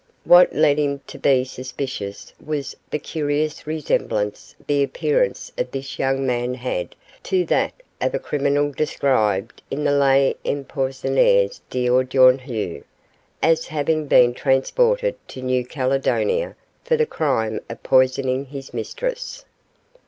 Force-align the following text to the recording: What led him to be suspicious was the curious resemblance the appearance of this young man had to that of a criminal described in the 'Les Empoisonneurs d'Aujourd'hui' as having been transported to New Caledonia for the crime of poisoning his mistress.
What 0.23 0.51
led 0.55 0.79
him 0.79 0.99
to 1.05 1.19
be 1.19 1.43
suspicious 1.43 2.33
was 2.43 2.75
the 2.89 2.97
curious 2.97 3.67
resemblance 3.67 4.55
the 4.65 4.81
appearance 4.81 5.51
of 5.59 5.69
this 5.69 5.99
young 5.99 6.25
man 6.25 6.55
had 6.55 6.95
to 7.25 7.45
that 7.45 7.71
of 8.01 8.15
a 8.15 8.19
criminal 8.19 8.71
described 8.71 9.61
in 9.69 9.83
the 9.83 9.91
'Les 9.91 10.33
Empoisonneurs 10.43 11.61
d'Aujourd'hui' 11.69 12.83
as 13.43 13.67
having 13.67 14.07
been 14.07 14.33
transported 14.33 15.17
to 15.27 15.43
New 15.43 15.63
Caledonia 15.63 16.55
for 16.83 16.97
the 16.97 17.05
crime 17.05 17.59
of 17.69 17.83
poisoning 17.83 18.45
his 18.45 18.73
mistress. 18.73 19.45